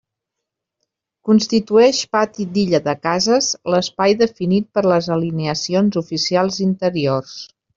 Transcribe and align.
Constitueix 1.29 1.99
pati 2.17 2.47
d'illa 2.55 2.81
de 2.89 2.95
cases 3.03 3.51
l'espai 3.75 4.17
definit 4.25 4.67
per 4.79 4.87
les 4.93 5.11
alineacions 5.17 6.01
oficials 6.03 6.59
interiors. 6.71 7.37